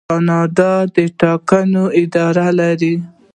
کاناډا 0.09 0.73
د 0.95 0.97
ټاکنو 1.19 1.83
اداره 2.01 2.47
لري. 2.59 2.93